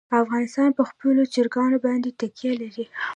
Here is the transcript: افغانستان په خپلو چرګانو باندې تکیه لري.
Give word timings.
افغانستان 0.21 0.69
په 0.77 0.83
خپلو 0.89 1.21
چرګانو 1.33 1.77
باندې 1.85 2.09
تکیه 2.19 2.53
لري. 2.61 2.85